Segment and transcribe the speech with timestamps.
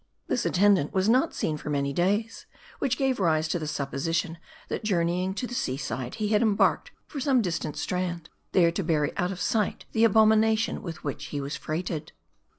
[0.25, 2.47] This attendant was not seen again for many days;
[2.79, 6.89] which gave rise to the supposition, that journeying to the sea side, he had embarked
[7.05, 11.39] for some distant strand; there, to bury out of sight the abomination with which he
[11.39, 12.13] was freighted.